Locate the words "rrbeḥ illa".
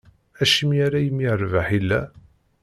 1.39-2.01